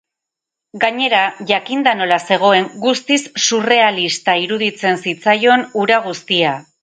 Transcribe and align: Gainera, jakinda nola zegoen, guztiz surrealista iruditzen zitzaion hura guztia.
Gainera, 0.83 1.19
jakinda 1.51 1.93
nola 1.99 2.17
zegoen, 2.31 2.65
guztiz 2.87 3.19
surrealista 3.49 4.35
iruditzen 4.47 5.01
zitzaion 5.07 5.65
hura 5.83 6.01
guztia. 6.11 6.57